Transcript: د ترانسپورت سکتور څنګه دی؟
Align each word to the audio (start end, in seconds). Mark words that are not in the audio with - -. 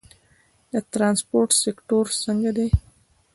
د 0.71 0.73
ترانسپورت 0.91 1.51
سکتور 1.63 2.05
څنګه 2.23 2.51
دی؟ 2.57 2.67